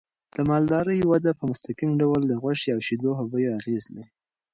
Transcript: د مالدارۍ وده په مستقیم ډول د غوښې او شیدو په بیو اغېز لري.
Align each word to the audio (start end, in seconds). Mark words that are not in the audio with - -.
د 0.35 0.37
مالدارۍ 0.49 0.99
وده 1.11 1.31
په 1.39 1.43
مستقیم 1.51 1.91
ډول 2.01 2.21
د 2.27 2.33
غوښې 2.41 2.69
او 2.75 2.79
شیدو 2.87 3.11
په 3.17 3.23
بیو 3.31 3.55
اغېز 3.59 3.83
لري. 3.95 4.11